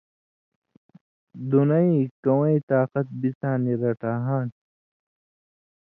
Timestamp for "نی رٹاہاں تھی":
3.63-4.63